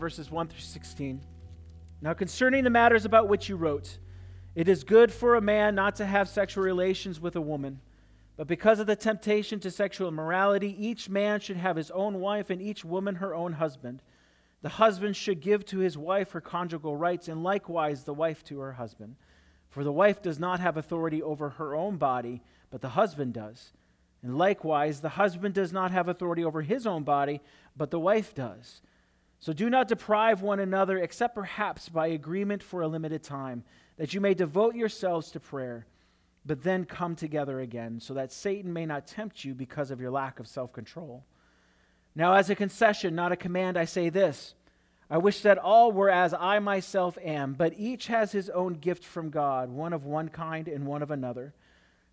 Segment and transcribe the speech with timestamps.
[0.00, 1.20] verses 1 through 16.
[2.02, 3.98] Now, concerning the matters about which you wrote,
[4.54, 7.80] it is good for a man not to have sexual relations with a woman.
[8.36, 12.48] But because of the temptation to sexual immorality, each man should have his own wife
[12.48, 14.02] and each woman her own husband.
[14.62, 18.60] The husband should give to his wife her conjugal rights, and likewise the wife to
[18.60, 19.16] her husband.
[19.68, 23.72] For the wife does not have authority over her own body, but the husband does.
[24.22, 27.40] And likewise, the husband does not have authority over his own body,
[27.76, 28.82] but the wife does.
[29.40, 33.64] So do not deprive one another, except perhaps by agreement for a limited time,
[33.96, 35.86] that you may devote yourselves to prayer,
[36.44, 40.10] but then come together again, so that Satan may not tempt you because of your
[40.10, 41.24] lack of self control.
[42.14, 44.54] Now, as a concession, not a command, I say this
[45.08, 49.04] I wish that all were as I myself am, but each has his own gift
[49.04, 51.54] from God, one of one kind and one of another.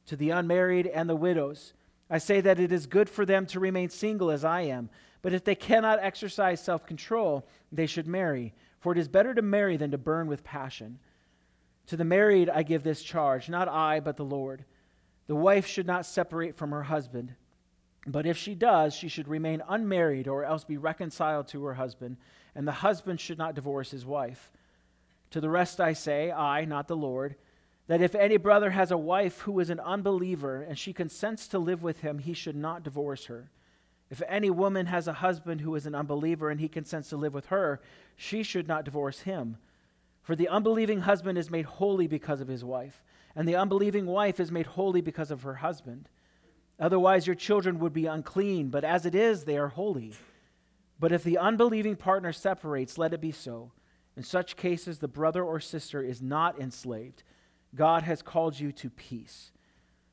[0.07, 1.73] To the unmarried and the widows,
[2.09, 4.89] I say that it is good for them to remain single as I am.
[5.21, 9.41] But if they cannot exercise self control, they should marry, for it is better to
[9.41, 10.99] marry than to burn with passion.
[11.87, 14.65] To the married I give this charge, not I, but the Lord.
[15.27, 17.35] The wife should not separate from her husband.
[18.05, 22.17] But if she does, she should remain unmarried or else be reconciled to her husband,
[22.55, 24.51] and the husband should not divorce his wife.
[25.31, 27.35] To the rest I say, I, not the Lord,
[27.87, 31.59] that if any brother has a wife who is an unbeliever and she consents to
[31.59, 33.49] live with him, he should not divorce her.
[34.09, 37.33] If any woman has a husband who is an unbeliever and he consents to live
[37.33, 37.81] with her,
[38.15, 39.57] she should not divorce him.
[40.21, 43.03] For the unbelieving husband is made holy because of his wife,
[43.35, 46.09] and the unbelieving wife is made holy because of her husband.
[46.79, 50.13] Otherwise, your children would be unclean, but as it is, they are holy.
[50.99, 53.71] But if the unbelieving partner separates, let it be so.
[54.15, 57.23] In such cases, the brother or sister is not enslaved.
[57.75, 59.51] God has called you to peace.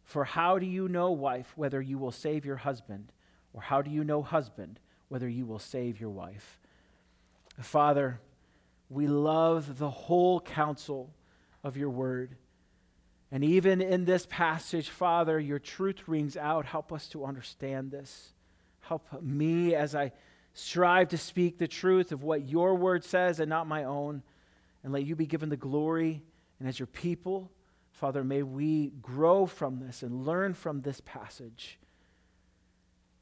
[0.03, 3.13] For how do you know, wife, whether you will save your husband?
[3.55, 6.59] Or how do you know, husband, whether you will save your wife?
[7.61, 8.21] Father,
[8.91, 11.15] we love the whole counsel
[11.63, 12.37] of your word.
[13.31, 16.67] And even in this passage, Father, your truth rings out.
[16.67, 18.33] Help us to understand this.
[18.81, 20.13] Help me as I
[20.53, 24.23] strive to speak the truth of what your word says and not my own.
[24.83, 26.23] And let you be given the glory.
[26.59, 27.51] And as your people,
[27.93, 31.79] Father, may we grow from this and learn from this passage.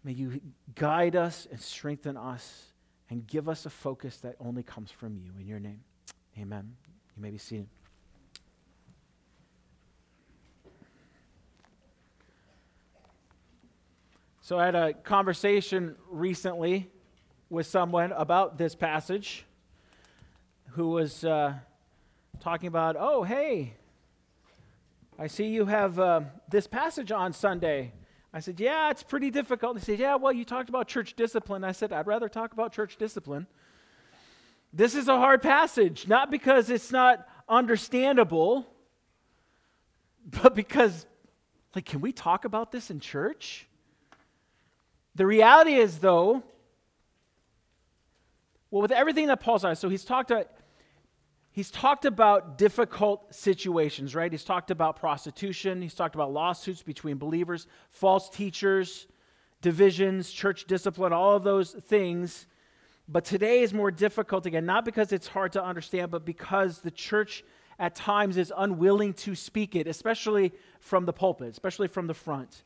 [0.05, 0.41] May you
[0.75, 2.73] guide us and strengthen us
[3.09, 5.31] and give us a focus that only comes from you.
[5.39, 5.81] In your name,
[6.39, 6.75] amen.
[7.17, 7.69] You may be seated.
[14.41, 16.91] So, I had a conversation recently
[17.49, 19.45] with someone about this passage
[20.71, 21.55] who was uh,
[22.41, 23.75] talking about, oh, hey,
[25.19, 27.93] I see you have uh, this passage on Sunday.
[28.33, 29.75] I said, Yeah, it's pretty difficult.
[29.75, 31.65] They said, Yeah, well, you talked about church discipline.
[31.65, 33.47] I said, I'd rather talk about church discipline.
[34.73, 38.67] This is a hard passage, not because it's not understandable,
[40.43, 41.07] but because,
[41.75, 43.67] like, can we talk about this in church?
[45.15, 46.43] The reality is, though,
[48.71, 50.49] well, with everything that Paul's on, so he's talked about
[51.53, 54.33] he's talked about difficult situations, right?
[54.33, 59.07] He's talked about prostitution, he's talked about lawsuits between believers, false teachers,
[59.61, 62.47] divisions, church discipline, all of those things.
[63.09, 66.91] But today is more difficult again, not because it's hard to understand, but because the
[66.91, 67.45] church
[67.79, 72.63] at times is unwilling to speak it, especially from the pulpit, especially from the front.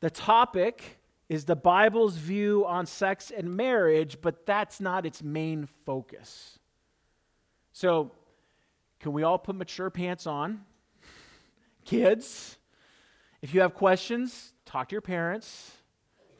[0.00, 0.98] The topic
[1.28, 6.58] is the Bible's view on sex and marriage, but that's not its main focus.
[7.72, 8.12] So,
[9.00, 10.60] can we all put mature pants on?
[11.84, 12.58] Kids,
[13.40, 15.72] if you have questions, talk to your parents.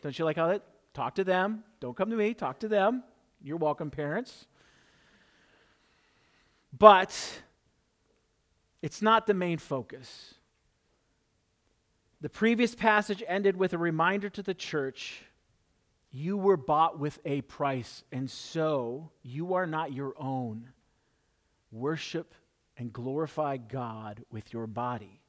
[0.03, 0.63] Don't you like how that?
[0.95, 1.65] Talk to them.
[1.81, 3.03] Don't come to me, talk to them.
[3.43, 4.47] You're welcome, parents.
[6.79, 7.41] But
[8.83, 10.35] it's not the main focus.
[12.21, 15.25] The previous passage ended with a reminder to the church
[16.11, 20.69] you were bought with a price, and so you are not your own
[21.73, 22.35] worship
[22.77, 25.23] and glorify God with your body.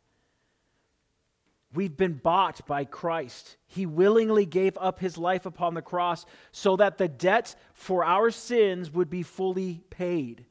[1.73, 3.57] We've been bought by Christ.
[3.65, 8.29] He willingly gave up his life upon the cross so that the debt for our
[8.29, 10.45] sins would be fully paid.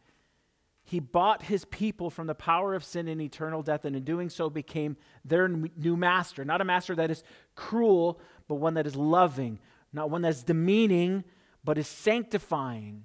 [0.83, 4.29] He bought his people from the power of sin and eternal death, and in doing
[4.29, 6.45] so became their new master.
[6.45, 7.23] Not a master that is
[7.55, 9.61] cruel, but one that is loving.
[9.93, 11.23] Not one that's demeaning,
[11.63, 13.05] but is sanctifying.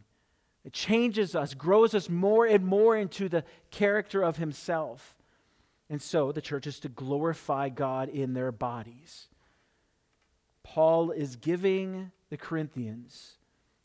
[0.67, 5.15] It changes us, grows us more and more into the character of Himself.
[5.89, 9.29] And so the church is to glorify God in their bodies.
[10.63, 13.37] Paul is giving the Corinthians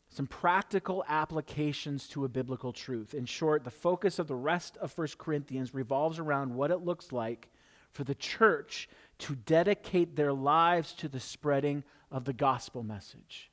[0.09, 3.13] some practical applications to a biblical truth.
[3.13, 7.13] In short, the focus of the rest of 1 Corinthians revolves around what it looks
[7.13, 7.47] like
[7.93, 8.89] for the church
[9.19, 13.49] to dedicate their lives to the spreading of the gospel message.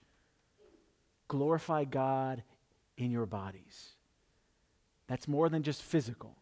[1.29, 2.43] Glorify God
[3.01, 3.91] in your bodies.
[5.07, 6.37] That's more than just physical,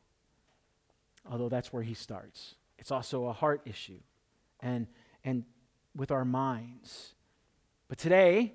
[1.31, 2.55] although that's where he starts.
[2.79, 4.01] It's also a heart issue
[4.61, 4.87] and,
[5.25, 5.45] and
[5.97, 7.15] with our minds.
[7.89, 8.55] But today,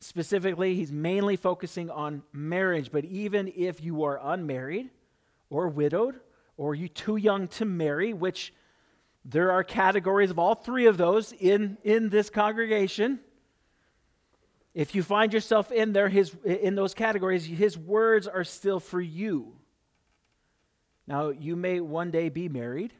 [0.00, 4.90] Specifically, he's mainly focusing on marriage, but even if you are unmarried
[5.50, 6.20] or widowed,
[6.56, 8.52] or you too young to marry, which
[9.24, 13.18] there are categories of all three of those in, in this congregation.
[14.78, 19.00] If you find yourself in there, his, in those categories, his words are still for
[19.00, 19.56] you.
[21.04, 22.92] Now, you may one day be married,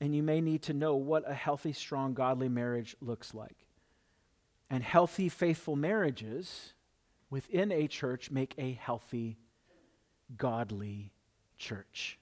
[0.00, 3.56] and you may need to know what a healthy, strong, godly marriage looks like.
[4.70, 6.74] And healthy, faithful marriages
[7.28, 9.36] within a church make a healthy,
[10.36, 11.10] godly
[11.58, 12.20] church.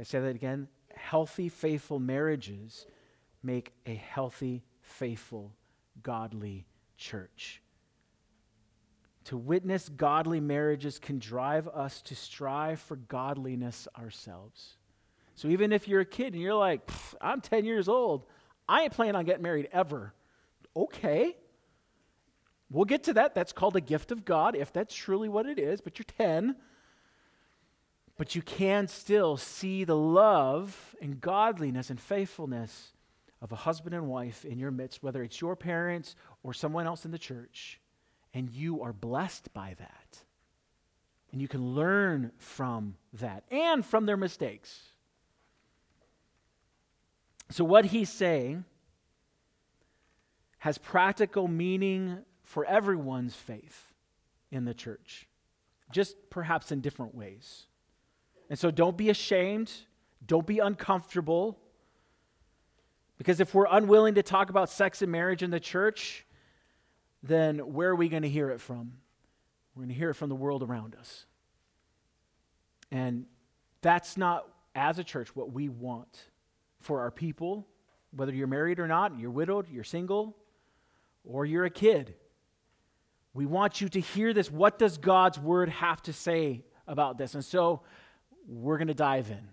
[0.00, 0.68] I say that again.
[0.94, 2.86] Healthy, faithful marriages
[3.42, 5.52] make a healthy, faithful,
[6.02, 6.66] godly
[6.96, 7.62] church.
[9.24, 14.76] To witness godly marriages can drive us to strive for godliness ourselves.
[15.34, 16.80] So even if you're a kid and you're like,
[17.20, 18.26] I'm 10 years old,
[18.68, 20.14] I ain't planning on getting married ever.
[20.74, 21.36] Okay.
[22.70, 23.34] We'll get to that.
[23.34, 26.56] That's called a gift of God, if that's truly what it is, but you're 10.
[28.16, 32.92] But you can still see the love and godliness and faithfulness
[33.40, 37.04] of a husband and wife in your midst, whether it's your parents or someone else
[37.04, 37.80] in the church,
[38.34, 40.22] and you are blessed by that.
[41.30, 44.92] And you can learn from that and from their mistakes.
[47.50, 48.64] So, what he's saying
[50.58, 53.92] has practical meaning for everyone's faith
[54.50, 55.28] in the church,
[55.92, 57.66] just perhaps in different ways.
[58.50, 59.70] And so don't be ashamed,
[60.26, 61.58] don't be uncomfortable,
[63.18, 66.24] because if we're unwilling to talk about sex and marriage in the church,
[67.22, 68.92] then where are we going to hear it from?
[69.74, 71.26] We're going to hear it from the world around us.
[72.90, 73.26] And
[73.82, 76.30] that's not, as a church, what we want
[76.78, 77.66] for our people,
[78.12, 80.36] whether you're married or not, you're widowed, you're single,
[81.24, 82.14] or you're a kid.
[83.34, 84.50] We want you to hear this.
[84.50, 87.34] What does God's word have to say about this?
[87.34, 87.82] And so
[88.48, 89.48] we're going to dive in.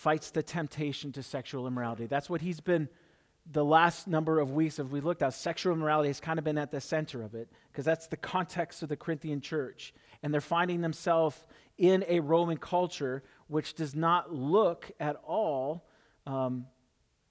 [0.00, 2.06] Fights the temptation to sexual immorality.
[2.06, 2.88] That's what he's been
[3.52, 5.34] the last number of weeks as we looked at.
[5.34, 8.82] Sexual immorality has kind of been at the center of it because that's the context
[8.82, 9.92] of the Corinthian church.
[10.22, 11.36] And they're finding themselves
[11.76, 15.84] in a Roman culture which does not look at all
[16.26, 16.64] um,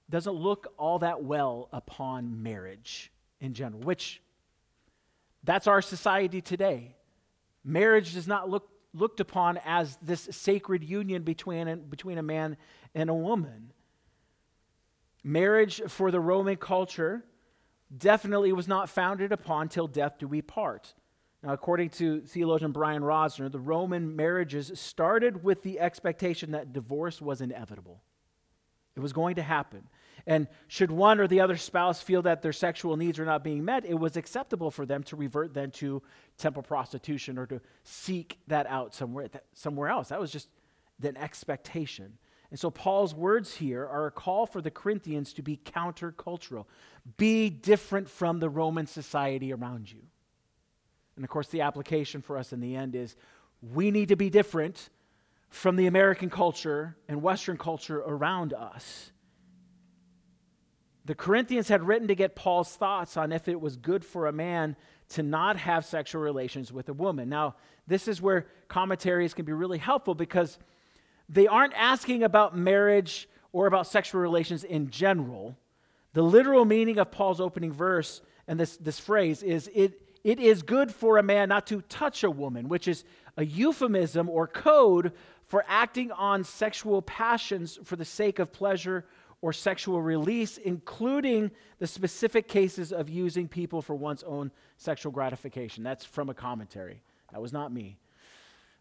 [0.08, 4.22] doesn't look all that well upon marriage in general, which
[5.42, 6.94] that's our society today.
[7.64, 12.56] Marriage does not look looked upon as this sacred union between, between a man
[12.94, 13.72] and a woman.
[15.22, 17.24] Marriage for the Roman culture
[17.96, 20.94] definitely was not founded upon till death do we part.
[21.42, 27.20] Now, according to theologian Brian Rosner, the Roman marriages started with the expectation that divorce
[27.20, 28.02] was inevitable.
[28.94, 29.88] It was going to happen.
[30.26, 33.64] And should one or the other spouse feel that their sexual needs are not being
[33.64, 36.02] met, it was acceptable for them to revert then to
[36.38, 40.08] temple prostitution or to seek that out somewhere, somewhere else.
[40.08, 40.48] That was just
[41.02, 42.18] an expectation.
[42.50, 46.66] And so Paul's words here are a call for the Corinthians to be countercultural,
[47.16, 50.02] be different from the Roman society around you.
[51.16, 53.14] And of course, the application for us in the end is
[53.62, 54.90] we need to be different
[55.48, 59.12] from the American culture and Western culture around us.
[61.10, 64.32] The Corinthians had written to get Paul's thoughts on if it was good for a
[64.32, 64.76] man
[65.08, 67.28] to not have sexual relations with a woman.
[67.28, 67.56] Now,
[67.88, 70.56] this is where commentaries can be really helpful because
[71.28, 75.56] they aren't asking about marriage or about sexual relations in general.
[76.12, 80.62] The literal meaning of Paul's opening verse and this, this phrase is it, it is
[80.62, 83.02] good for a man not to touch a woman, which is
[83.36, 85.10] a euphemism or code
[85.44, 89.04] for acting on sexual passions for the sake of pleasure
[89.42, 95.82] or sexual release, including the specific cases of using people for one's own sexual gratification.
[95.82, 97.02] That's from a commentary.
[97.32, 97.96] That was not me,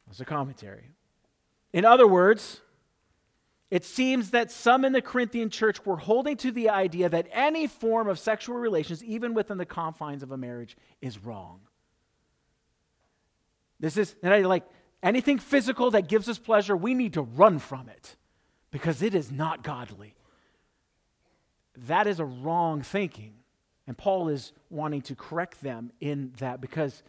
[0.06, 0.90] it was a commentary.
[1.72, 2.62] In other words,
[3.70, 7.68] it seems that some in the Corinthian church were holding to the idea that any
[7.68, 11.60] form of sexual relations, even within the confines of a marriage, is wrong.
[13.80, 14.64] This is, and I like,
[15.04, 18.16] anything physical that gives us pleasure, we need to run from it
[18.72, 20.16] because it is not godly.
[21.88, 23.34] That is a wrong thinking.
[23.88, 27.02] And Paul is wanting to correct them in that because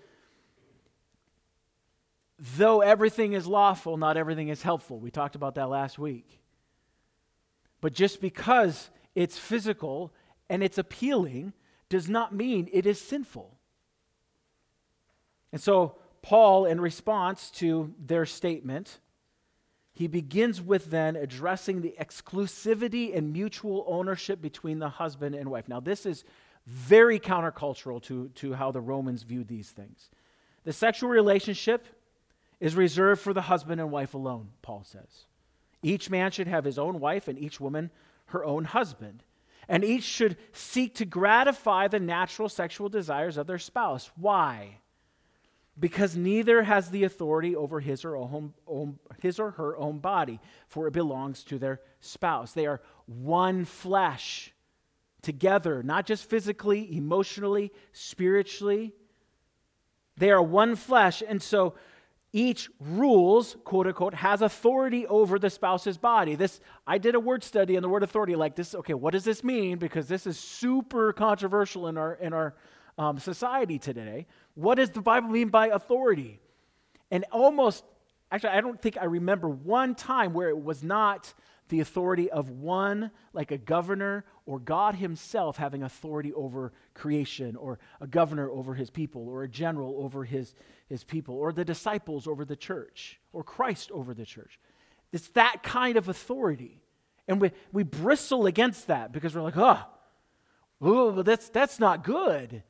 [2.56, 4.98] though everything is lawful, not everything is helpful.
[4.98, 6.40] We talked about that last week.
[7.80, 10.12] But just because it's physical
[10.48, 11.52] and it's appealing
[11.88, 13.56] does not mean it is sinful.
[15.52, 19.00] And so, Paul, in response to their statement,
[19.92, 25.68] he begins with then addressing the exclusivity and mutual ownership between the husband and wife.
[25.68, 26.24] Now, this is
[26.66, 30.10] very countercultural to, to how the Romans viewed these things.
[30.64, 31.86] The sexual relationship
[32.60, 35.26] is reserved for the husband and wife alone, Paul says.
[35.82, 37.90] Each man should have his own wife and each woman
[38.26, 39.24] her own husband.
[39.68, 44.10] And each should seek to gratify the natural sexual desires of their spouse.
[44.16, 44.78] Why?
[45.78, 50.40] Because neither has the authority over his or, own, own, his or her own body,
[50.66, 52.52] for it belongs to their spouse.
[52.52, 54.52] They are one flesh
[55.22, 58.92] together, not just physically, emotionally, spiritually.
[60.16, 61.22] They are one flesh.
[61.26, 61.74] And so
[62.32, 66.36] each rules, quote unquote, has authority over the spouse's body.
[66.36, 68.74] This I did a word study on the word authority like this.
[68.74, 69.78] Okay, what does this mean?
[69.78, 72.54] Because this is super controversial in our in our
[72.98, 74.26] um, society today.
[74.54, 76.40] What does the Bible mean by authority?
[77.10, 77.84] And almost,
[78.30, 81.32] actually, I don't think I remember one time where it was not
[81.68, 87.78] the authority of one, like a governor or God Himself having authority over creation, or
[88.00, 90.54] a governor over His people, or a general over His,
[90.88, 94.58] his people, or the disciples over the church, or Christ over the church.
[95.12, 96.82] It's that kind of authority.
[97.28, 99.80] And we, we bristle against that because we're like, oh,
[100.84, 102.64] ooh, that's, that's not good.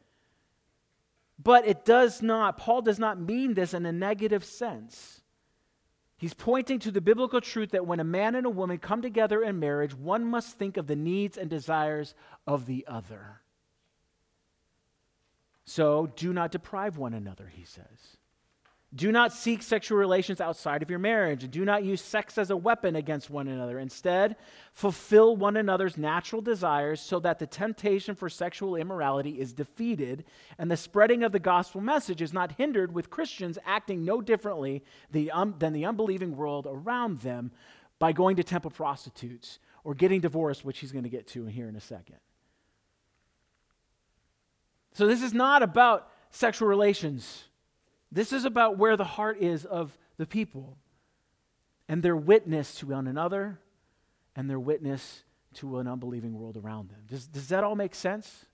[1.42, 5.22] But it does not, Paul does not mean this in a negative sense.
[6.18, 9.42] He's pointing to the biblical truth that when a man and a woman come together
[9.42, 12.14] in marriage, one must think of the needs and desires
[12.46, 13.40] of the other.
[15.64, 18.18] So do not deprive one another, he says.
[18.92, 21.48] Do not seek sexual relations outside of your marriage.
[21.48, 23.78] Do not use sex as a weapon against one another.
[23.78, 24.34] Instead,
[24.72, 30.24] fulfill one another's natural desires so that the temptation for sexual immorality is defeated
[30.58, 34.82] and the spreading of the gospel message is not hindered with Christians acting no differently
[35.32, 37.52] um, than the unbelieving world around them
[38.00, 41.68] by going to temple prostitutes or getting divorced, which he's going to get to here
[41.68, 42.16] in a second.
[44.94, 47.49] So, this is not about sexual relations.
[48.12, 50.76] This is about where the heart is of the people
[51.88, 53.58] and their witness to one another
[54.34, 55.24] and their witness
[55.54, 57.00] to an unbelieving world around them.
[57.08, 58.46] Does, does that all make sense?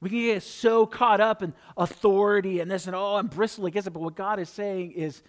[0.00, 3.88] We can get so caught up in authority and this and oh, and bristle against
[3.88, 3.92] it.
[3.92, 5.22] But what God is saying is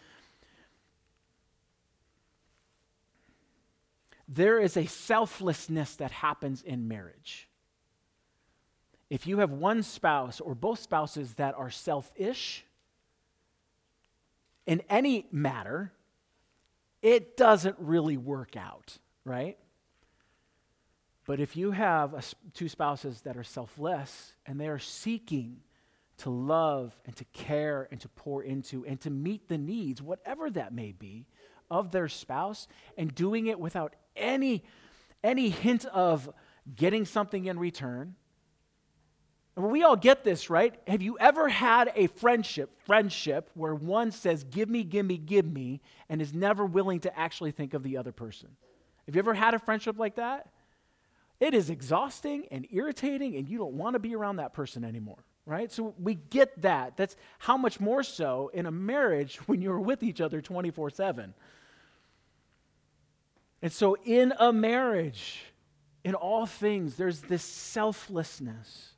[4.27, 7.47] there is a selflessness that happens in marriage.
[9.09, 12.65] If you have one spouse or both spouses that are selfish,
[14.67, 15.91] in any matter,
[17.01, 19.57] it doesn't really work out, right?
[21.25, 22.21] But if you have a,
[22.53, 25.61] two spouses that are selfless and they are seeking
[26.17, 30.49] to love and to care and to pour into and to meet the needs, whatever
[30.51, 31.27] that may be,
[31.69, 34.63] of their spouse, and doing it without any,
[35.23, 36.29] any hint of
[36.75, 38.15] getting something in return,
[39.65, 40.75] we all get this, right?
[40.85, 45.45] Have you ever had a friendship, friendship where one says, give me, give me, give
[45.45, 48.49] me, and is never willing to actually think of the other person?
[49.07, 50.49] Have you ever had a friendship like that?
[51.39, 55.23] It is exhausting and irritating, and you don't want to be around that person anymore,
[55.47, 55.71] right?
[55.71, 56.95] So we get that.
[56.95, 61.33] That's how much more so in a marriage when you're with each other 24 7.
[63.63, 65.45] And so in a marriage,
[66.03, 68.93] in all things, there's this selflessness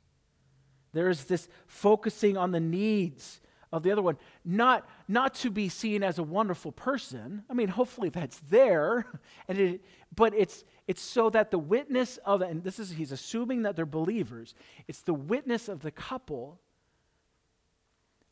[0.92, 3.40] there's this focusing on the needs
[3.72, 7.44] of the other one, not, not to be seen as a wonderful person.
[7.48, 9.06] I mean, hopefully that's there,
[9.48, 13.62] and it, but it's, it's so that the witness of, and this is, he's assuming
[13.62, 14.54] that they're believers,
[14.88, 16.60] it's the witness of the couple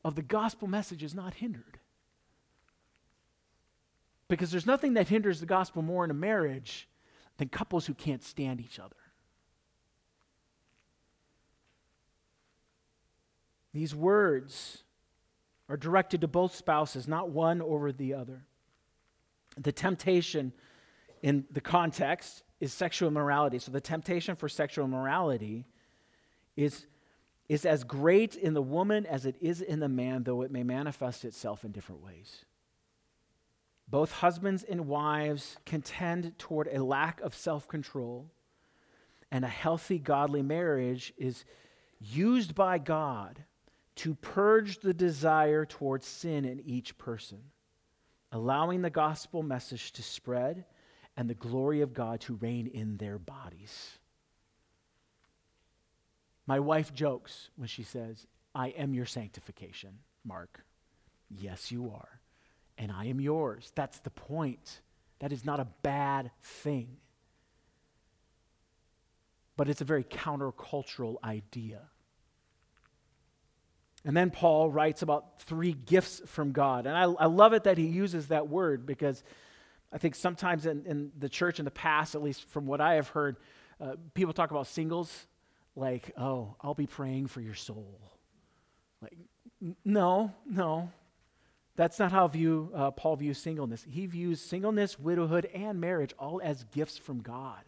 [0.04, 1.78] of the gospel message is not hindered.
[4.26, 6.88] Because there's nothing that hinders the gospel more in a marriage
[7.38, 8.96] than couples who can't stand each other.
[13.72, 14.82] These words
[15.68, 18.44] are directed to both spouses, not one over the other.
[19.56, 20.52] The temptation
[21.22, 23.58] in the context is sexual immorality.
[23.58, 25.66] So the temptation for sexual immorality
[26.56, 26.86] is,
[27.48, 30.62] is as great in the woman as it is in the man, though it may
[30.62, 32.44] manifest itself in different ways.
[33.90, 38.30] Both husbands and wives contend toward a lack of self control,
[39.30, 41.44] and a healthy, godly marriage is
[42.00, 43.44] used by God
[43.98, 47.38] to purge the desire towards sin in each person,
[48.30, 50.64] allowing the gospel message to spread
[51.16, 53.98] and the glory of God to reign in their bodies.
[56.46, 60.64] My wife jokes when she says, I am your sanctification, Mark.
[61.28, 62.20] Yes, you are.
[62.78, 63.72] And I am yours.
[63.74, 64.80] That's the point.
[65.18, 66.98] That is not a bad thing.
[69.56, 71.80] But it's a very countercultural idea.
[74.08, 76.86] And then Paul writes about three gifts from God.
[76.86, 79.22] And I, I love it that he uses that word because
[79.92, 82.94] I think sometimes in, in the church in the past, at least from what I
[82.94, 83.36] have heard,
[83.78, 85.26] uh, people talk about singles
[85.76, 88.00] like, oh, I'll be praying for your soul.
[89.02, 89.18] Like,
[89.62, 90.90] n- no, no.
[91.76, 93.84] That's not how view, uh, Paul views singleness.
[93.86, 97.60] He views singleness, widowhood, and marriage all as gifts from God.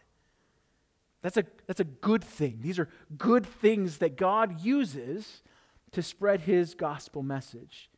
[1.21, 2.61] That's a, that's a good thing.
[2.61, 5.43] These are good things that God uses
[5.91, 7.89] to spread his gospel message.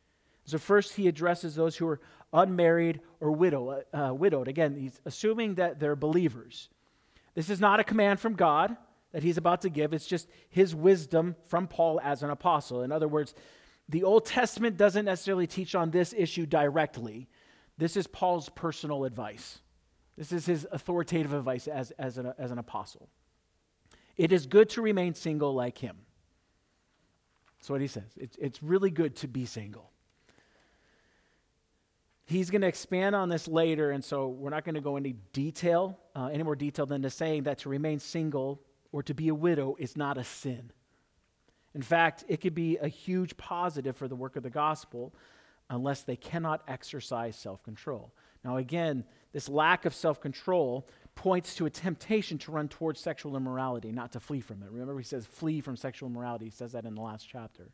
[0.44, 2.00] So, first, he addresses those who are
[2.32, 4.48] unmarried or widow, uh, widowed.
[4.48, 6.68] Again, he's assuming that they're believers.
[7.34, 8.76] This is not a command from God
[9.12, 12.82] that he's about to give, it's just his wisdom from Paul as an apostle.
[12.82, 13.32] In other words,
[13.88, 17.28] the Old Testament doesn't necessarily teach on this issue directly.
[17.78, 19.60] This is Paul's personal advice.
[20.18, 23.08] This is his authoritative advice as, as, an, as an apostle.
[24.16, 25.98] It is good to remain single like him.
[27.64, 28.12] That's what he says.
[28.18, 29.90] It's, it's really good to be single.
[32.26, 35.14] He's going to expand on this later, and so we're not going to go into
[35.32, 38.60] detail, uh, any more detail than to saying that to remain single
[38.92, 40.72] or to be a widow is not a sin.
[41.74, 45.14] In fact, it could be a huge positive for the work of the gospel
[45.70, 48.12] unless they cannot exercise self control.
[48.44, 53.36] Now, again, this lack of self control points to a temptation to run towards sexual
[53.36, 54.70] immorality, not to flee from it.
[54.70, 56.46] Remember, he says, flee from sexual immorality.
[56.46, 57.70] He says that in the last chapter.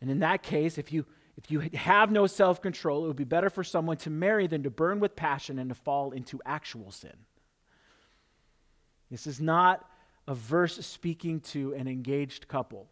[0.00, 1.06] And in that case, if you
[1.36, 4.62] if you have no self control, it would be better for someone to marry than
[4.62, 7.16] to burn with passion and to fall into actual sin.
[9.10, 9.84] This is not
[10.26, 12.88] a verse speaking to an engaged couple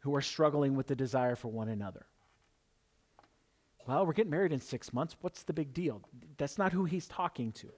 [0.00, 2.06] who are struggling with the desire for one another.
[3.88, 5.16] Well, we're getting married in six months.
[5.22, 6.02] What's the big deal?
[6.36, 7.68] That's not who he's talking to.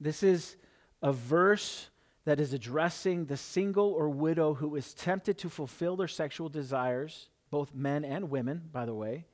[0.00, 0.54] This is
[1.02, 1.88] a verse
[2.24, 7.30] that is addressing the single or widow who is tempted to fulfill their sexual desires,
[7.50, 9.26] both men and women, by the way,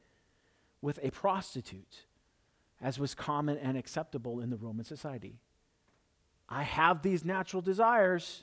[0.80, 2.06] with a prostitute,
[2.80, 5.38] as was common and acceptable in the Roman society.
[6.48, 8.42] I have these natural desires.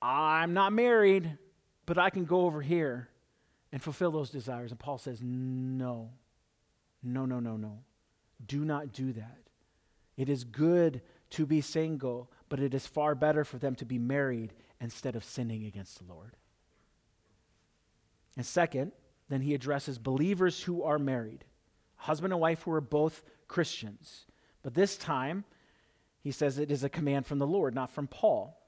[0.00, 1.36] I'm not married,
[1.84, 3.10] but I can go over here
[3.72, 4.70] and fulfill those desires.
[4.70, 6.10] And Paul says, No,
[7.02, 7.78] no, no, no, no.
[8.44, 9.38] Do not do that.
[10.16, 13.98] It is good to be single, but it is far better for them to be
[13.98, 16.36] married instead of sinning against the Lord.
[18.36, 18.92] And second,
[19.28, 21.44] then he addresses believers who are married,
[21.96, 24.26] husband and wife who are both Christians.
[24.62, 25.44] But this time,
[26.20, 28.58] he says it is a command from the Lord, not from Paul.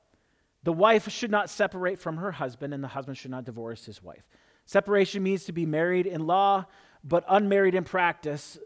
[0.62, 4.02] The wife should not separate from her husband, and the husband should not divorce his
[4.02, 4.28] wife.
[4.70, 6.64] Separation means to be married in law,
[7.02, 8.56] but unmarried in practice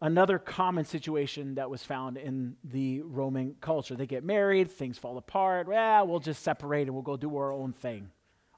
[0.00, 3.94] another common situation that was found in the Roman culture.
[3.94, 5.68] They get married, things fall apart.
[5.68, 8.10] Well, we'll just separate and we'll go do our own thing.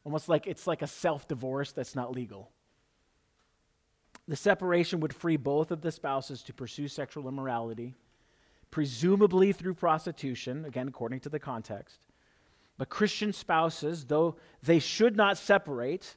[0.03, 2.51] Almost like it's like a self divorce that's not legal.
[4.27, 7.97] The separation would free both of the spouses to pursue sexual immorality,
[8.71, 11.99] presumably through prostitution, again, according to the context.
[12.79, 16.17] But Christian spouses, though they should not separate,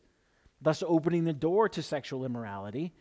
[0.61, 2.93] thus opening the door to sexual immorality,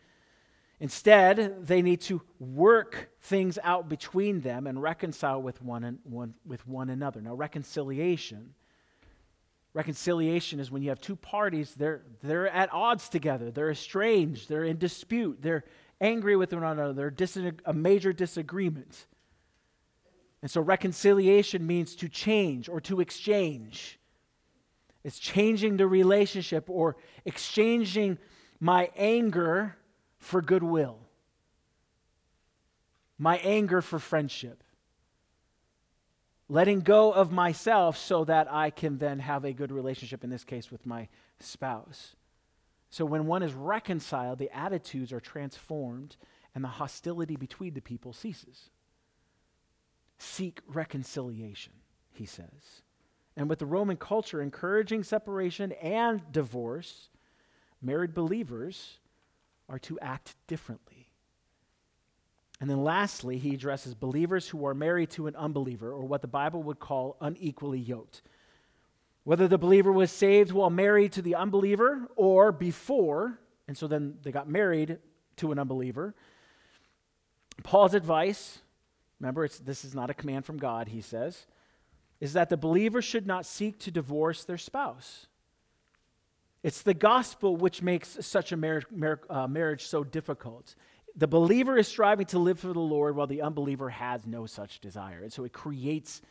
[0.79, 6.35] Instead, they need to work things out between them and reconcile with one, and one,
[6.45, 7.19] with one another.
[7.19, 8.53] Now, reconciliation.
[9.73, 14.63] Reconciliation is when you have two parties, they're, they're at odds together, they're estranged, they're
[14.63, 15.63] in dispute, they're
[15.99, 19.07] angry with one another, they're a major disagreement.
[20.43, 23.99] And so, reconciliation means to change or to exchange.
[25.07, 28.17] It's changing the relationship or exchanging
[28.59, 29.77] my anger
[30.19, 30.99] for goodwill,
[33.17, 34.65] my anger for friendship,
[36.49, 40.43] letting go of myself so that I can then have a good relationship, in this
[40.43, 41.07] case with my
[41.39, 42.17] spouse.
[42.89, 46.17] So when one is reconciled, the attitudes are transformed
[46.53, 48.71] and the hostility between the people ceases.
[50.17, 51.71] Seek reconciliation,
[52.11, 52.81] he says.
[53.37, 57.09] And with the Roman culture encouraging separation and divorce,
[57.81, 58.97] married believers
[59.69, 61.07] are to act differently.
[62.59, 66.27] And then lastly, he addresses believers who are married to an unbeliever, or what the
[66.27, 68.23] Bible would call unequally yoked.
[69.23, 74.17] Whether the believer was saved while married to the unbeliever or before, and so then
[74.23, 74.97] they got married
[75.35, 76.15] to an unbeliever.
[77.61, 78.59] Paul's advice,
[79.19, 81.45] remember, this is not a command from God, he says,
[82.19, 85.27] is that the believer should not seek to divorce their spouse.
[86.63, 88.85] It's the gospel which makes such a marriage,
[89.29, 90.75] uh, marriage so difficult.
[91.15, 94.79] The believer is striving to live for the Lord while the unbeliever has no such
[94.79, 95.21] desire.
[95.23, 96.21] And so it creates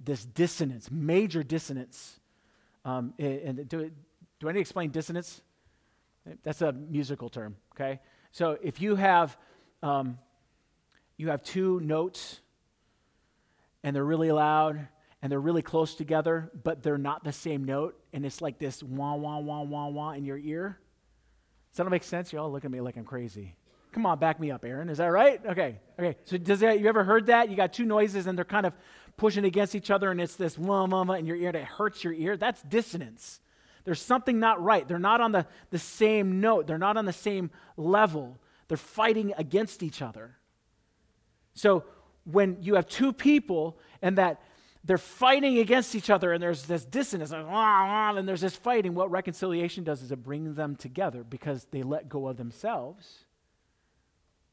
[0.00, 2.20] this dissonance, major dissonance.
[2.84, 3.90] Um, and do,
[4.40, 5.42] do I need to explain dissonance?
[6.42, 8.00] That's a musical term, okay?
[8.32, 9.36] So if you have,
[9.82, 10.18] um,
[11.16, 12.40] you have two notes
[13.82, 14.88] and they're really loud
[15.24, 18.82] and they're really close together, but they're not the same note, and it's like this
[18.82, 20.78] wah, wah, wah, wah, wah in your ear.
[21.72, 22.30] Does that make sense?
[22.30, 23.56] You all look at me like I'm crazy.
[23.92, 24.90] Come on, back me up, Aaron.
[24.90, 25.40] Is that right?
[25.46, 25.80] Okay.
[25.98, 26.18] Okay.
[26.24, 27.48] So does that you ever heard that?
[27.48, 28.74] You got two noises and they're kind of
[29.16, 32.04] pushing against each other and it's this wah wah wah in your ear it hurts
[32.04, 32.36] your ear.
[32.36, 33.40] That's dissonance.
[33.84, 34.86] There's something not right.
[34.86, 36.66] They're not on the, the same note.
[36.66, 38.38] They're not on the same level.
[38.68, 40.36] They're fighting against each other.
[41.54, 41.84] So
[42.24, 44.42] when you have two people and that
[44.84, 48.94] they're fighting against each other and there's this dissonance and there's this fighting.
[48.94, 53.24] What reconciliation does is it brings them together because they let go of themselves.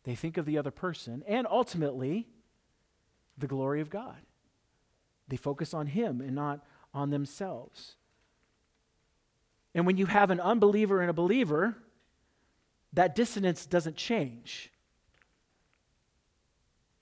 [0.04, 2.28] They think of the other person and ultimately
[3.38, 4.17] the glory of god.
[5.28, 7.96] They focus on him and not on themselves.
[9.76, 11.76] And when you have an unbeliever and a believer
[12.94, 14.72] that dissonance doesn't change.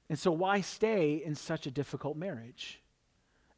[0.10, 2.82] And so why stay in such a difficult marriage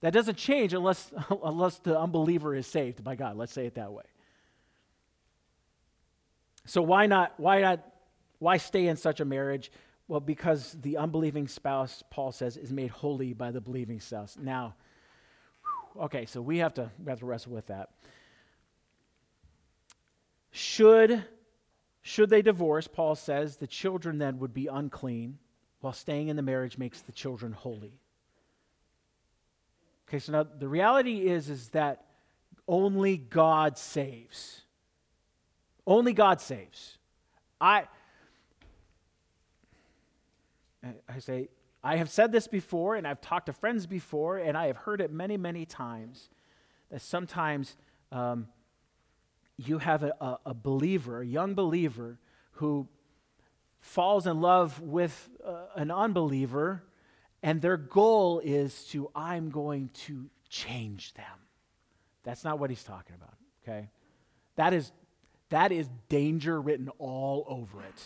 [0.01, 1.11] that doesn't change unless,
[1.43, 3.37] unless the unbeliever is saved by God.
[3.37, 4.03] Let's say it that way.
[6.65, 7.85] So why not, why not,
[8.39, 9.71] why stay in such a marriage?
[10.07, 14.37] Well, because the unbelieving spouse, Paul says, is made holy by the believing spouse.
[14.39, 14.75] Now,
[15.99, 17.89] okay, so we have to we have to wrestle with that.
[20.51, 21.23] Should
[22.01, 25.37] should they divorce, Paul says, the children then would be unclean,
[25.81, 27.93] while staying in the marriage makes the children holy.
[30.12, 32.04] Okay, so now the reality is is that
[32.67, 34.63] only God saves.
[35.88, 36.97] Only God saves.
[37.62, 37.86] I
[41.08, 41.47] I say
[41.82, 45.00] I have said this before and I've talked to friends before and I have heard
[45.00, 46.28] it many many times
[46.89, 47.78] that sometimes
[48.12, 48.50] um,
[49.56, 52.19] you have a, a, believer, a young believer
[52.56, 52.89] who
[53.80, 56.84] falls in love with uh, an unbeliever
[57.43, 61.25] and their goal is to, I'm going to change them.
[62.23, 63.89] That's not what he's talking about, okay?
[64.56, 64.91] That is,
[65.49, 68.04] that is danger written all over it.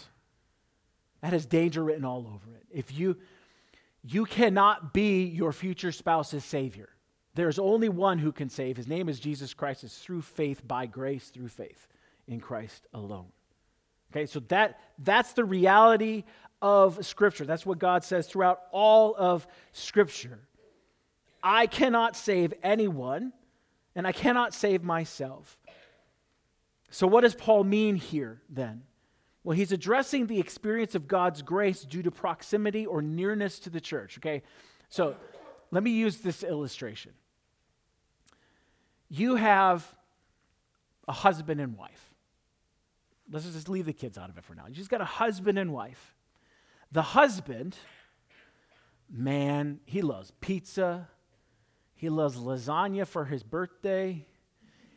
[1.21, 2.65] That is danger written all over it.
[2.71, 3.17] If you,
[4.03, 6.89] you cannot be your future spouse's savior.
[7.33, 8.77] There's only one who can save.
[8.77, 9.83] His name is Jesus Christ.
[9.83, 11.87] It's through faith, by grace, through faith
[12.27, 13.27] in Christ alone.
[14.11, 16.23] Okay, so that, that's the reality
[16.61, 17.45] of Scripture.
[17.45, 20.39] That's what God says throughout all of Scripture.
[21.43, 23.33] I cannot save anyone,
[23.95, 25.57] and I cannot save myself.
[26.89, 28.83] So, what does Paul mean here then?
[29.43, 33.79] Well, he's addressing the experience of God's grace due to proximity or nearness to the
[33.79, 34.17] church.
[34.17, 34.41] Okay,
[34.89, 35.15] so
[35.69, 37.11] let me use this illustration.
[39.07, 39.85] You have
[41.07, 42.09] a husband and wife.
[43.31, 44.65] Let's just leave the kids out of it for now.
[44.67, 46.14] You just got a husband and wife.
[46.91, 47.75] The husband,
[49.09, 51.09] man, he loves pizza.
[51.93, 54.25] He loves lasagna for his birthday.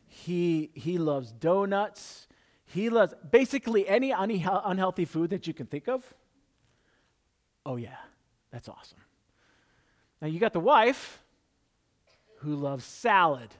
[0.06, 2.26] He, he loves donuts.
[2.64, 6.14] He loves basically any unhealthy food that you can think of.
[7.64, 7.96] Oh, yeah,
[8.50, 9.00] that's awesome.
[10.20, 11.22] Now, you got the wife
[12.38, 13.50] who loves salad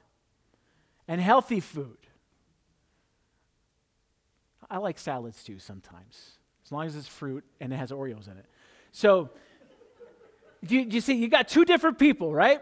[1.07, 1.97] and healthy food.
[4.69, 6.38] I like salads too sometimes
[6.69, 8.45] as long as it's fruit and it has Oreos in it.
[8.91, 9.31] So,
[10.67, 12.61] you, you see, you got two different people, right?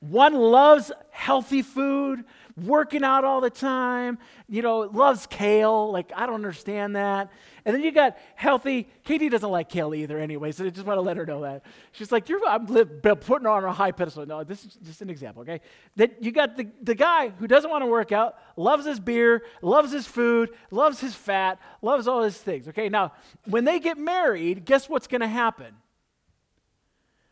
[0.00, 2.24] One loves healthy food,
[2.56, 5.90] working out all the time, you know, loves kale.
[5.90, 7.30] Like, I don't understand that.
[7.64, 8.88] And then you got healthy.
[9.04, 11.64] Katie doesn't like kale either, anyway, so I just want to let her know that.
[11.92, 14.24] She's like, You're, I'm putting her on a high pedestal.
[14.24, 15.60] No, this is just an example, okay?
[15.96, 19.42] That you got the, the guy who doesn't want to work out, loves his beer,
[19.62, 22.88] loves his food, loves his fat, loves all his things, okay?
[22.88, 23.12] Now,
[23.46, 25.74] when they get married, guess what's going to happen?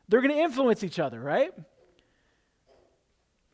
[0.08, 1.52] They're going to influence each other, right?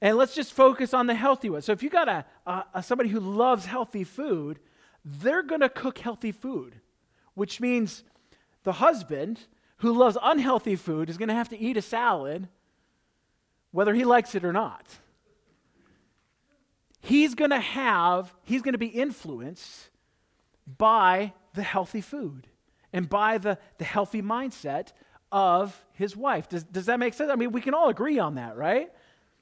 [0.03, 1.63] And let's just focus on the healthy one.
[1.63, 4.59] So if you got a, a, a somebody who loves healthy food,
[5.05, 6.81] they're going to cook healthy food,
[7.35, 8.03] which means
[8.65, 9.39] the husband
[9.77, 12.49] who loves unhealthy food is going to have to eat a salad
[13.71, 14.87] whether he likes it or not.
[17.01, 19.89] He's going to have, he's going to be influenced
[20.79, 22.49] by the healthy food
[22.93, 24.89] and by the, the healthy mindset
[25.31, 26.49] of his wife.
[26.49, 27.31] Does, does that make sense?
[27.31, 28.91] I mean, we can all agree on that, right?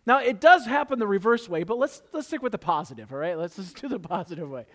[0.06, 3.18] Now, it does happen the reverse way, but let's, let's stick with the positive, all
[3.18, 3.38] right?
[3.38, 4.66] Let's just do the positive way.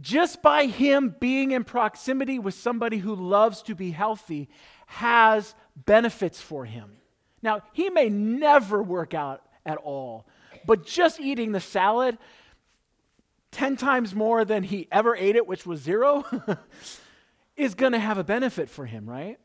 [0.00, 4.48] Just by him being in proximity with somebody who loves to be healthy
[4.86, 6.92] has benefits for him.
[7.42, 10.26] Now, he may never work out at all,
[10.64, 12.16] but just eating the salad
[13.52, 16.24] 10 times more than he ever ate it, which was zero,
[17.56, 19.38] is going to have a benefit for him, right?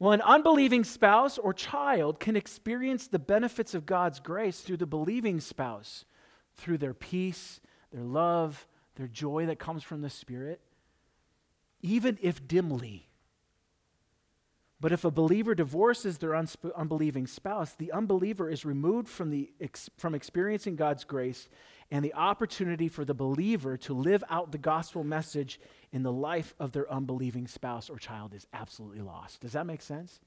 [0.00, 4.86] Well, an unbelieving spouse or child can experience the benefits of God's grace through the
[4.86, 6.06] believing spouse,
[6.56, 7.60] through their peace,
[7.92, 10.62] their love, their joy that comes from the Spirit,
[11.82, 13.09] even if dimly.
[14.80, 19.52] But if a believer divorces their unsp- unbelieving spouse, the unbeliever is removed from, the
[19.60, 21.48] ex- from experiencing God's grace
[21.90, 25.60] and the opportunity for the believer to live out the gospel message
[25.92, 29.40] in the life of their unbelieving spouse or child is absolutely lost.
[29.40, 30.20] Does that make sense?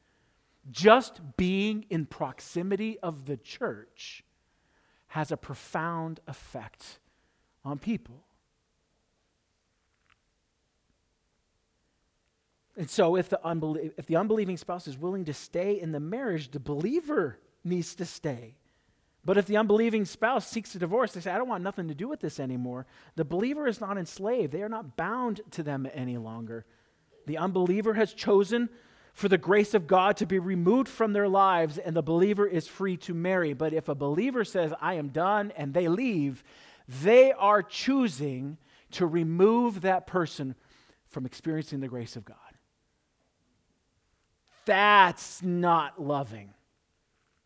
[0.69, 4.23] Just being in proximity of the church
[5.07, 6.99] has a profound effect
[7.65, 8.23] on people.
[12.75, 15.99] And so, if the, unbelie- if the unbelieving spouse is willing to stay in the
[15.99, 18.55] marriage, the believer needs to stay.
[19.25, 21.95] But if the unbelieving spouse seeks a divorce, they say, I don't want nothing to
[21.95, 22.85] do with this anymore.
[23.15, 26.65] The believer is not enslaved, they are not bound to them any longer.
[27.25, 28.69] The unbeliever has chosen
[29.13, 32.67] for the grace of God to be removed from their lives, and the believer is
[32.67, 33.53] free to marry.
[33.53, 36.43] But if a believer says, I am done, and they leave,
[36.87, 38.57] they are choosing
[38.91, 40.55] to remove that person
[41.07, 42.37] from experiencing the grace of God.
[44.65, 46.53] That's not loving.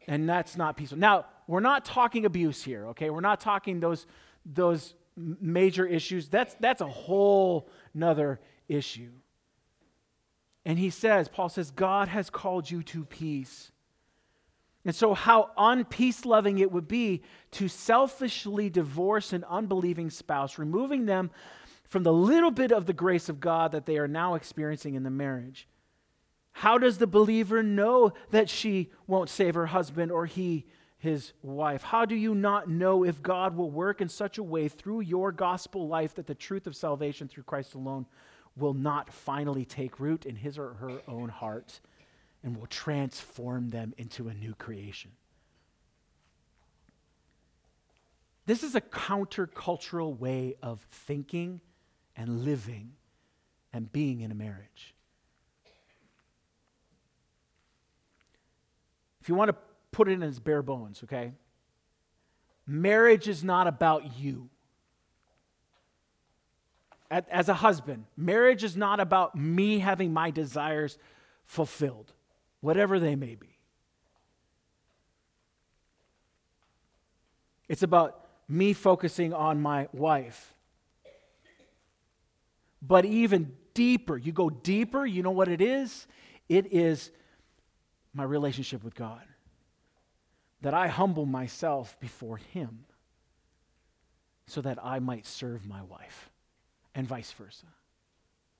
[0.07, 0.97] And that's not peaceful.
[0.97, 3.09] Now, we're not talking abuse here, okay?
[3.09, 4.05] We're not talking those,
[4.45, 6.29] those major issues.
[6.29, 9.11] That's, that's a whole nother issue.
[10.65, 13.71] And he says, Paul says, God has called you to peace.
[14.83, 21.05] And so, how unpeace loving it would be to selfishly divorce an unbelieving spouse, removing
[21.05, 21.31] them
[21.83, 25.03] from the little bit of the grace of God that they are now experiencing in
[25.03, 25.67] the marriage.
[26.57, 30.65] How does the believer know that she won't save her husband or he
[30.97, 31.83] his wife?
[31.83, 35.31] How do you not know if God will work in such a way through your
[35.31, 38.07] gospel life that the truth of salvation through Christ alone
[38.55, 41.79] will not finally take root in his or her own heart
[42.43, 45.11] and will transform them into a new creation?
[48.47, 51.61] This is a countercultural way of thinking
[52.15, 52.93] and living
[53.71, 54.95] and being in a marriage.
[59.27, 59.57] If you want to
[59.91, 61.33] put it in its bare bones, okay?
[62.65, 64.47] Marriage is not about you.
[67.11, 70.97] As a husband, marriage is not about me having my desires
[71.43, 72.13] fulfilled,
[72.61, 73.59] whatever they may be.
[77.67, 80.53] It's about me focusing on my wife.
[82.81, 86.07] But even deeper, you go deeper, you know what it is?
[86.47, 87.11] It is
[88.17, 89.21] my relationship with God.
[90.61, 92.85] That I humble myself before Him
[94.47, 96.29] so that I might serve my wife,
[96.95, 97.67] and vice versa.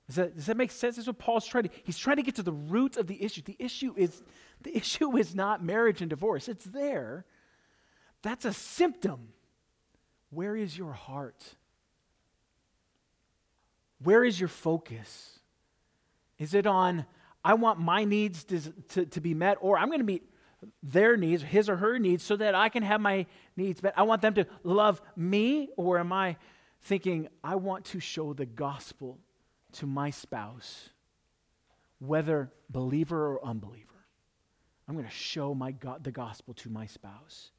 [0.06, 0.96] Does that, does that make sense?
[0.96, 1.70] That's what Paul's trying to.
[1.84, 3.41] He's trying to get to the root of the issue.
[3.41, 4.22] The issue is
[4.62, 6.48] the issue is not marriage and divorce.
[6.48, 7.26] It's there.
[8.22, 9.30] That's a symptom.
[10.30, 11.56] Where is your heart?
[14.04, 15.39] Where is your focus?
[16.38, 17.06] Is it on
[17.48, 20.22] I want my needs to, to, to be met, or I'm going to meet
[20.84, 23.94] their needs, his or her needs, so that I can have my needs met.
[23.96, 26.36] I want them to love me, or am I
[26.82, 29.18] thinking, I want to show the gospel
[29.74, 30.90] to my spouse,
[32.00, 34.04] whether believer or unbeliever?
[34.90, 37.52] I'm going to show my God, the gospel to my spouse.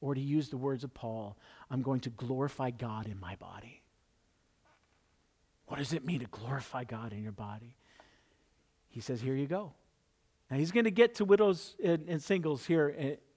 [0.00, 1.36] Or to use the words of Paul,
[1.68, 3.82] I'm going to glorify God in my body.
[5.66, 7.74] What does it mean to glorify God in your body?
[8.90, 9.72] He says, Here you go.
[10.50, 12.88] Now he's going to get to widows and, and singles here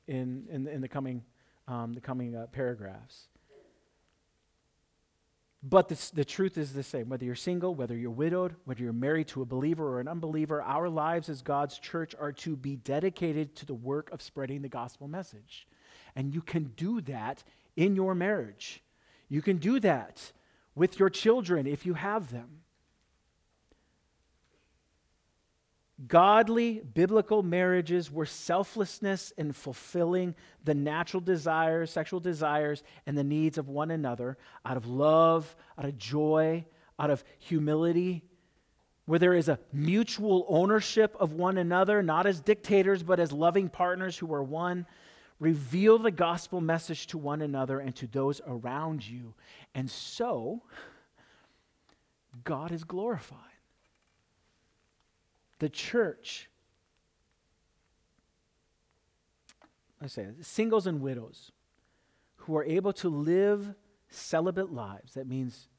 [0.07, 1.23] in, in, in, the coming,
[1.67, 3.27] um, the coming uh, paragraphs.
[5.61, 7.07] But the, the truth is the same.
[7.07, 10.61] Whether you're single, whether you're widowed, whether you're married to a believer or an unbeliever,
[10.61, 14.67] our lives as God's church are to be dedicated to the work of spreading the
[14.67, 15.67] gospel message.
[16.15, 17.43] And you can do that
[17.77, 18.83] in your marriage.
[19.29, 20.33] You can do that
[20.75, 22.62] with your children if you have them.
[26.07, 33.57] Godly biblical marriages were selflessness in fulfilling the natural desires, sexual desires, and the needs
[33.57, 36.65] of one another out of love, out of joy,
[36.99, 38.23] out of humility,
[39.05, 43.69] where there is a mutual ownership of one another, not as dictators, but as loving
[43.69, 44.85] partners who are one.
[45.39, 49.33] Reveal the gospel message to one another and to those around you.
[49.75, 50.63] And so,
[52.43, 53.52] God is glorified.
[55.63, 56.49] The church,
[60.01, 61.53] I say, singles and widows
[62.35, 63.73] who are able to live
[64.09, 65.69] celibate lives, that means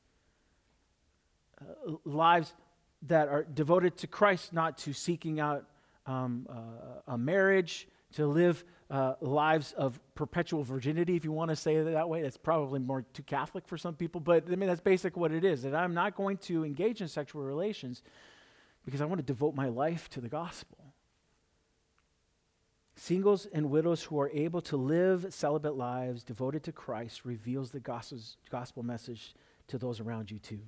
[1.60, 2.54] uh, lives
[3.02, 5.66] that are devoted to Christ, not to seeking out
[6.06, 11.56] um, uh, a marriage, to live uh, lives of perpetual virginity, if you want to
[11.56, 12.22] say it that way.
[12.22, 15.44] That's probably more too Catholic for some people, but I mean, that's basically what it
[15.44, 15.60] is.
[15.60, 18.02] That I'm not going to engage in sexual relations
[18.84, 20.78] because I want to devote my life to the gospel.
[22.96, 27.80] Singles and widows who are able to live celibate lives devoted to Christ reveals the
[27.80, 29.34] gospel message
[29.66, 30.60] to those around you too.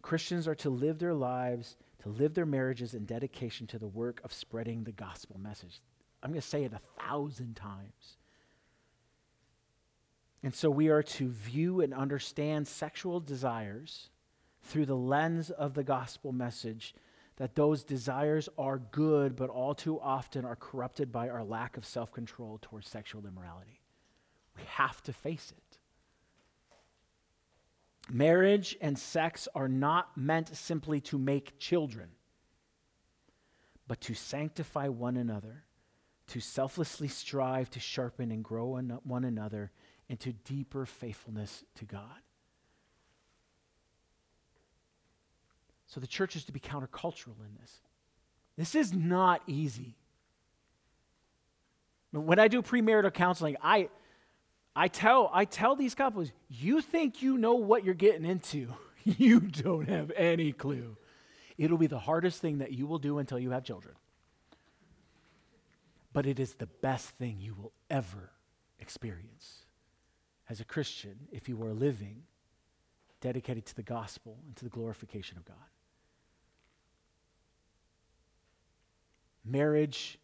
[0.00, 4.20] Christians are to live their lives, to live their marriages in dedication to the work
[4.22, 5.80] of spreading the gospel message.
[6.22, 8.18] I'm going to say it a thousand times.
[10.42, 14.10] And so we are to view and understand sexual desires
[14.64, 16.94] through the lens of the gospel message
[17.36, 21.84] that those desires are good, but all too often are corrupted by our lack of
[21.84, 23.80] self control towards sexual immorality.
[24.56, 25.78] We have to face it.
[28.10, 32.10] Marriage and sex are not meant simply to make children,
[33.88, 35.64] but to sanctify one another,
[36.28, 39.72] to selflessly strive to sharpen and grow one another
[40.08, 42.23] into deeper faithfulness to God.
[45.94, 47.80] So the church is to be countercultural in this.
[48.58, 49.94] This is not easy.
[52.10, 53.88] When I do premarital counseling, I
[54.74, 58.74] I tell, I tell these couples, you think you know what you're getting into.
[59.04, 60.96] you don't have any clue.
[61.56, 63.94] It'll be the hardest thing that you will do until you have children.
[66.12, 68.32] But it is the best thing you will ever
[68.80, 69.66] experience
[70.50, 72.24] as a Christian if you are living
[73.20, 75.56] dedicated to the gospel and to the glorification of God.
[79.44, 80.18] Marriage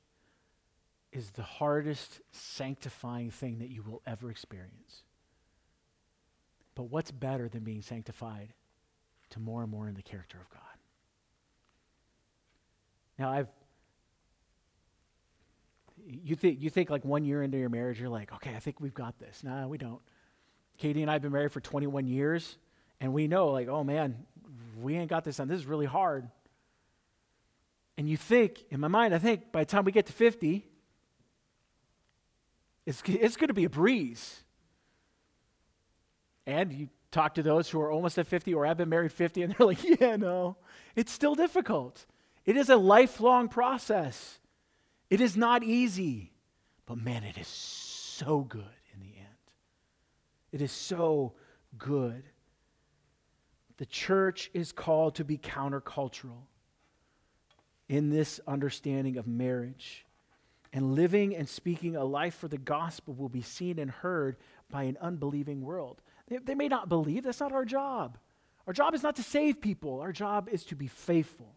[1.12, 5.02] is the hardest sanctifying thing that you will ever experience.
[6.74, 8.54] But what's better than being sanctified
[9.30, 10.60] to more and more in the character of God?
[13.18, 13.48] Now, I've
[16.06, 18.80] you think you think like one year into your marriage, you're like, okay, I think
[18.80, 19.44] we've got this.
[19.44, 20.00] No, we don't.
[20.78, 22.56] Katie and I have been married for 21 years,
[23.00, 24.24] and we know, like, oh man,
[24.80, 25.48] we ain't got this done.
[25.48, 26.28] This is really hard.
[28.00, 30.66] And you think, in my mind, I think by the time we get to 50,
[32.86, 34.42] it's, it's going to be a breeze.
[36.46, 39.42] And you talk to those who are almost at 50 or have been married 50,
[39.42, 40.56] and they're like, yeah, no,
[40.96, 42.06] it's still difficult.
[42.46, 44.38] It is a lifelong process.
[45.10, 46.32] It is not easy,
[46.86, 49.26] but man, it is so good in the end.
[50.52, 51.34] It is so
[51.76, 52.22] good.
[53.76, 56.46] The church is called to be countercultural
[57.90, 60.06] in this understanding of marriage.
[60.72, 64.36] And living and speaking a life for the gospel will be seen and heard
[64.70, 66.00] by an unbelieving world.
[66.28, 68.16] They, they, may not believe, that's not our job.
[68.68, 71.56] Our job is not to save people, our job is to be faithful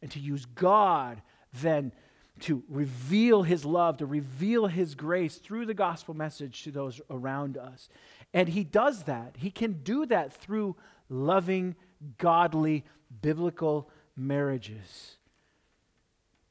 [0.00, 1.20] and to use God
[1.60, 1.92] then
[2.40, 7.58] to reveal his love, to reveal his grace through the gospel message to those around
[7.58, 7.90] us.
[8.32, 9.36] And he does that.
[9.36, 10.76] He can do that through
[11.10, 11.76] loving,
[12.16, 12.86] godly,
[13.20, 15.18] biblical marriages.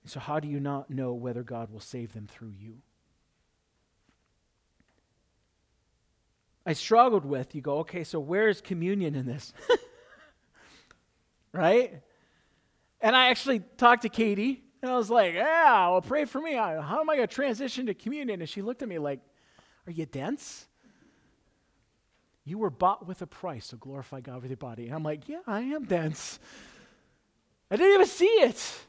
[0.05, 2.77] So, how do you not know whether God will save them through you?
[6.65, 9.53] I struggled with, you go, okay, so where's communion in this?
[11.53, 12.01] right?
[12.99, 16.53] And I actually talked to Katie, and I was like, yeah, well, pray for me.
[16.53, 18.41] How am I going to transition to communion?
[18.41, 19.21] And she looked at me like,
[19.87, 20.67] are you dense?
[22.43, 24.85] You were bought with a price, so glorify God with your body.
[24.85, 26.39] And I'm like, yeah, I am dense.
[27.69, 28.79] I didn't even see it.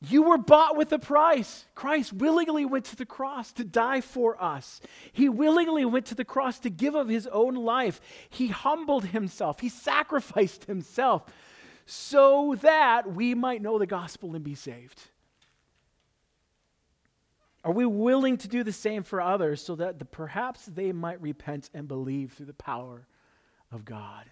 [0.00, 1.64] You were bought with a price.
[1.74, 4.80] Christ willingly went to the cross to die for us.
[5.12, 8.00] He willingly went to the cross to give of his own life.
[8.28, 11.24] He humbled himself, he sacrificed himself
[11.86, 15.02] so that we might know the gospel and be saved.
[17.64, 21.20] Are we willing to do the same for others so that the, perhaps they might
[21.20, 23.06] repent and believe through the power
[23.72, 24.26] of God?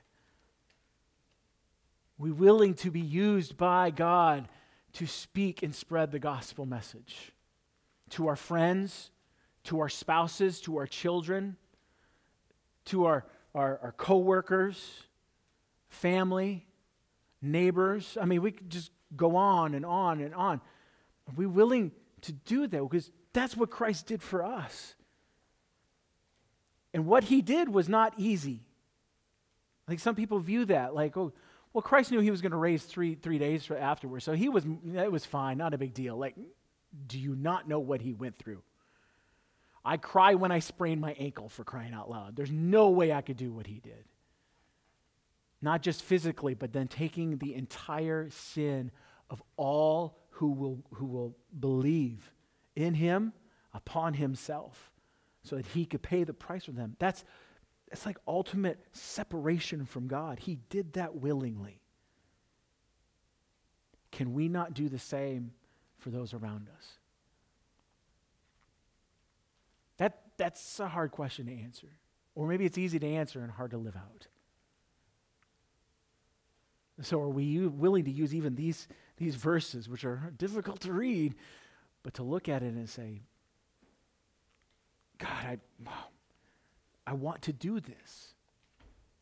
[2.19, 4.49] we willing to be used by God
[4.95, 7.33] to speak and spread the gospel message
[8.11, 9.11] to our friends,
[9.65, 11.57] to our spouses, to our children,
[12.87, 15.05] to our, our, our co-workers,
[15.89, 16.67] family,
[17.43, 18.17] neighbors.
[18.21, 20.61] I mean, we could just go on and on and on.
[21.29, 21.93] Are we willing
[22.23, 22.83] to do that?
[22.83, 24.95] Because that's what Christ did for us.
[26.93, 28.61] And what he did was not easy.
[29.89, 31.33] Like some people view that like, oh,
[31.75, 34.65] well, Christ knew he was going to raise three, three days afterwards, so he was,
[34.95, 36.17] it was fine, not a big deal.
[36.17, 36.37] Like,
[37.09, 38.63] do you not know what he went through?
[39.85, 42.37] I cry when I sprain my ankle for crying out loud.
[42.37, 44.05] There's no way I could do what he did.
[45.61, 48.93] Not just physically, but then taking the entire sin
[49.29, 52.31] of all who will, who will believe
[52.77, 53.33] in him
[53.73, 54.93] upon himself
[55.43, 56.95] so that he could pay the price for them.
[57.01, 57.25] That's,
[57.95, 60.41] that's like ultimate separation from God.
[60.41, 61.81] He did that willingly.
[64.11, 65.53] Can we not do the same
[65.99, 66.99] for those around us?
[69.99, 71.87] That, that's a hard question to answer.
[72.35, 74.27] Or maybe it's easy to answer and hard to live out.
[77.01, 78.89] So, are we willing to use even these,
[79.19, 81.37] these verses, which are difficult to read,
[82.03, 83.23] but to look at it and say,
[85.19, 85.59] God, I,
[87.07, 88.35] I want to do this.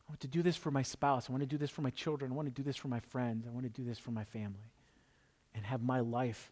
[0.07, 1.29] I want to do this for my spouse.
[1.29, 2.31] I want to do this for my children.
[2.31, 3.45] I want to do this for my friends.
[3.47, 4.71] I want to do this for my family.
[5.55, 6.51] And have my life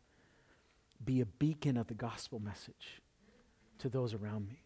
[1.03, 3.01] be a beacon of the gospel message
[3.79, 4.61] to those around me.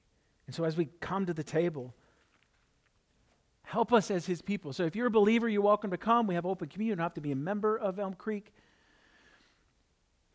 [0.47, 1.95] And so as we come to the table,
[3.63, 4.73] help us as his people.
[4.73, 6.27] So if you're a believer, you're welcome to come.
[6.27, 6.93] We have open communion.
[6.93, 8.53] You don't have to be a member of Elm Creek.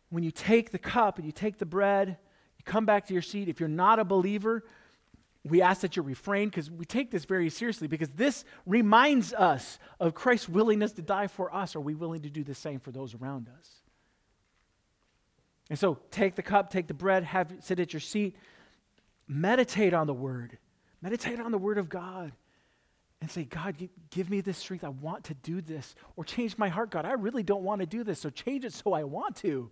[0.09, 2.17] When you take the cup and you take the bread,
[2.57, 3.47] you come back to your seat.
[3.47, 4.63] If you're not a believer,
[5.43, 9.79] we ask that you refrain because we take this very seriously because this reminds us
[9.99, 11.75] of Christ's willingness to die for us.
[11.75, 13.69] Are we willing to do the same for those around us?
[15.69, 18.35] And so take the cup, take the bread, have sit at your seat,
[19.27, 20.57] meditate on the word.
[21.01, 22.33] Meditate on the word of God.
[23.21, 23.75] And say, God,
[24.09, 24.83] give me this strength.
[24.83, 25.95] I want to do this.
[26.15, 27.05] Or change my heart, God.
[27.05, 28.19] I really don't want to do this.
[28.19, 29.69] So change it so I want to.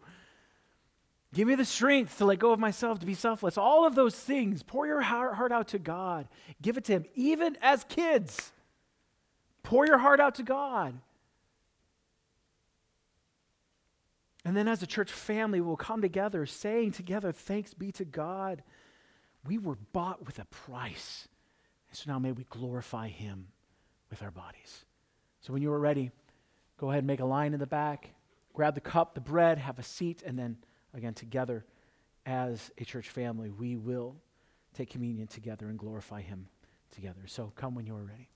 [1.33, 3.57] Give me the strength to let go of myself, to be selfless.
[3.57, 4.63] All of those things.
[4.63, 6.27] Pour your heart out to God.
[6.61, 7.05] Give it to Him.
[7.13, 8.51] Even as kids,
[9.61, 10.99] pour your heart out to God.
[14.43, 18.63] And then as a church family, we'll come together saying together, Thanks be to God.
[19.45, 21.27] We were bought with a price.
[21.91, 23.49] So now may we glorify Him
[24.09, 24.85] with our bodies.
[25.41, 26.09] So when you are ready,
[26.77, 28.09] go ahead and make a line in the back,
[28.53, 30.57] grab the cup, the bread, have a seat, and then
[30.93, 31.65] again, together
[32.25, 34.15] as a church family, we will
[34.73, 36.47] take communion together and glorify Him
[36.91, 37.21] together.
[37.27, 38.29] So come when you are ready.